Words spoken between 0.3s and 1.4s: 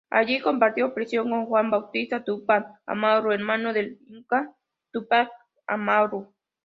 compartió prisión